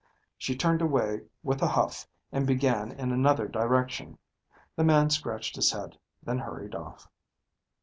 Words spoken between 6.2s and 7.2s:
then hurried off.